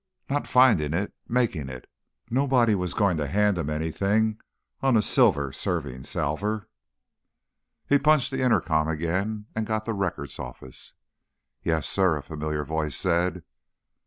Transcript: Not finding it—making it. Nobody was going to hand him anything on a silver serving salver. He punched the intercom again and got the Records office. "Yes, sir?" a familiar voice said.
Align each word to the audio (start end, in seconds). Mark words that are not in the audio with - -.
Not 0.31 0.47
finding 0.47 0.95
it—making 0.95 1.69
it. 1.69 1.87
Nobody 2.31 2.73
was 2.73 2.95
going 2.95 3.17
to 3.17 3.27
hand 3.27 3.59
him 3.59 3.69
anything 3.69 4.41
on 4.81 4.97
a 4.97 5.01
silver 5.03 5.53
serving 5.53 6.05
salver. 6.05 6.67
He 7.87 7.99
punched 7.99 8.31
the 8.31 8.41
intercom 8.41 8.87
again 8.87 9.45
and 9.55 9.67
got 9.67 9.85
the 9.85 9.93
Records 9.93 10.39
office. 10.39 10.93
"Yes, 11.61 11.87
sir?" 11.87 12.17
a 12.17 12.23
familiar 12.23 12.63
voice 12.65 12.95
said. 12.97 13.43